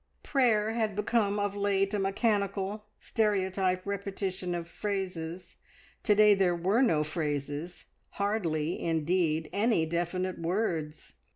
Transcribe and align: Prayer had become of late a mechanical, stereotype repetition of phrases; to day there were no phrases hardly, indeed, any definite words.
Prayer 0.23 0.71
had 0.71 0.95
become 0.95 1.37
of 1.37 1.55
late 1.55 1.93
a 1.93 1.99
mechanical, 1.99 2.85
stereotype 2.99 3.85
repetition 3.85 4.55
of 4.55 4.67
phrases; 4.67 5.57
to 6.01 6.15
day 6.15 6.33
there 6.33 6.55
were 6.55 6.81
no 6.81 7.03
phrases 7.03 7.85
hardly, 8.13 8.81
indeed, 8.81 9.47
any 9.53 9.85
definite 9.85 10.39
words. 10.39 11.13